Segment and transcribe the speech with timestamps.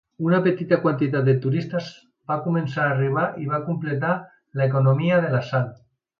[0.27, 1.89] Una petita quantitat de turistes
[2.31, 4.17] va començar a arribar i va complementar
[4.63, 5.71] l'economia de la sal.